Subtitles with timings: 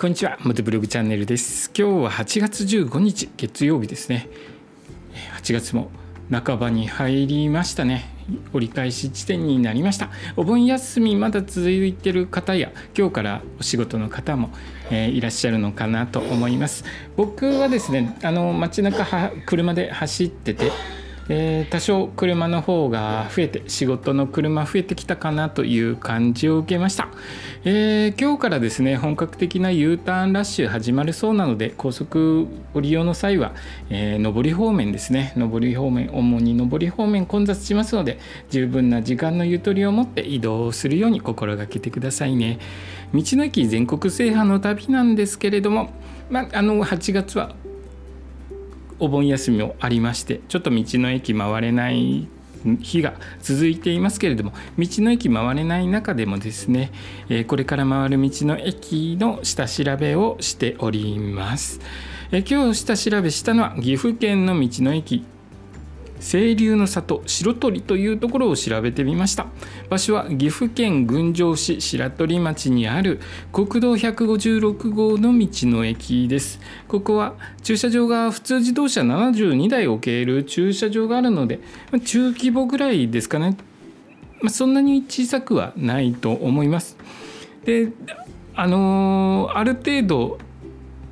[0.00, 1.72] こんにちは元ブログチャンネルです。
[1.76, 4.28] 今日は8月15日月曜日ですね。
[5.42, 5.90] 8月も
[6.30, 8.04] 半ばに入りましたね。
[8.52, 10.10] 折り返し地点になりました。
[10.36, 14.50] お盆休みまだ続いてる方や今日からお仕事の方も、
[14.92, 16.84] えー、いらっしゃるのかなと思います。
[17.16, 20.70] 僕はですねあの街中は車で走ってて
[21.28, 27.08] えー、多少車の方が増えて仕事の車増えてきたかなという感じを受けました、
[27.64, 33.54] えー、今日からですね本格的な U ターンラッシュ始まるそうなので高速ご利用の際は、
[33.90, 38.18] えー、上り方面ですね上り方面主に上り方面混雑しますので
[38.50, 42.58] 十分な時間のゆとりを持って移動するように心がけてくださいね。
[43.14, 45.90] 道の駅全国制覇の旅なんですけれども
[46.30, 47.54] まあ、あの8月は
[48.98, 52.28] お盆休みもありましてちょっと道の駅回れない
[52.80, 56.90] 日が続いていますけれども道の駅回れない中でもですね、
[57.28, 61.80] えこれから回る道の駅の下調べをしております。
[62.32, 65.24] え今日下調べしたのは岐阜県の道の駅
[66.20, 69.46] 清流の里白鳥というところを調べてみました。
[69.88, 73.20] 場所は岐阜県郡上市白鳥町にある
[73.52, 76.60] 国道156号の道の駅です。
[76.86, 81.60] ここは駐車場が普通自動車72台置ける駐車場があるので
[82.04, 83.56] 中規模ぐらいですかね。
[84.48, 86.96] そんなに小さくはないと思います。
[87.64, 87.92] で
[88.54, 90.38] あのー、ある程度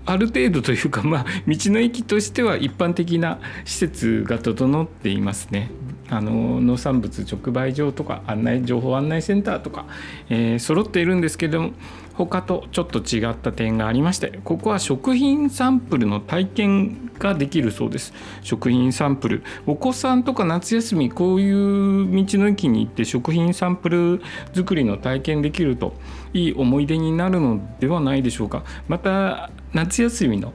[0.07, 5.71] ある程度というか、まあ、 道の駅としては一般的な施設が整っていますね。
[6.09, 9.87] あの農産物直売所とか案内情報案内センターとか、
[10.29, 11.71] えー、揃っているんですけども
[12.15, 18.13] 他とちょっと違った点がありましてここは食品サンプルの体験ができるそうです。
[18.43, 19.43] 食品サンプル。
[19.67, 24.23] お子さんとか夏休みこういう道の駅に行って食品サンプル
[24.55, 25.95] 作りの体験できると
[26.35, 28.65] いい思い出になるのではないでしょうか。
[28.89, 30.53] また夏休みの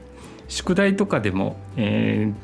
[0.48, 2.34] 宿題とかでも、えー、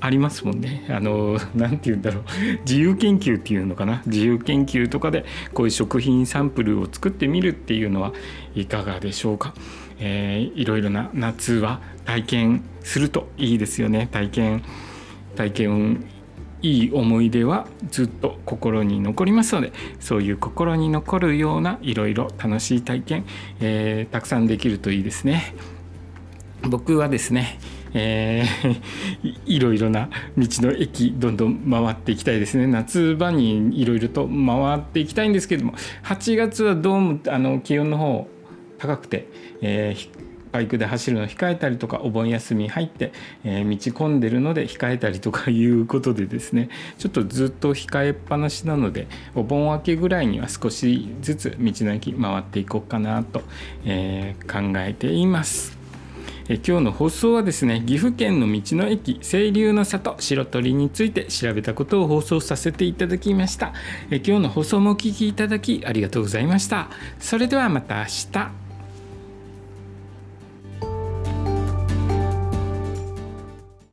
[0.00, 0.86] ありますもんね。
[0.88, 2.24] あの、なんて言うんだろう。
[2.64, 4.02] 自由研究っていうのかな。
[4.06, 5.24] 自由研究とかで
[5.54, 8.12] こういう食品サンプルを作ってみるっていうのは
[8.54, 9.54] いかがでしょうか。
[10.00, 14.08] えー、いろいろな夏は体験するといいですよね。
[14.10, 14.64] 体験、
[15.36, 16.04] 体験
[16.62, 23.24] いい思い出はずっと心に残りますのでそういう心に残るようないろいろ楽しい体験、
[23.60, 25.54] えー、たくさんできるといいですね。
[26.68, 27.58] 僕はですね、
[27.94, 35.74] えー、 いろいろな道の駅どんどん回っていきたいですね夏場にいろいろと回っていきたいんですけども
[36.04, 38.28] 8月はどうもあの気温の方
[38.78, 39.28] 高くて、
[39.60, 40.08] えー、
[40.52, 43.12] バイクで走るの控えたりとかお盆休み入って、
[43.44, 46.68] えー、道混んでるので控えたりとかいうことでですね
[46.98, 53.42] ちょっとずっと控えっぱなしなのでお盆明けぐらいには少しずつ道の駅回っていこうかなと、
[53.84, 55.81] えー、考えています。
[56.48, 63.72] え今日の放送はですね岐阜県の道の駅清流の里白鳥について調べたことを放送させていただきました。
[64.10, 66.88] え今日の放送もお聴きいただきありがとうございました。
[67.18, 68.61] それではまた明日。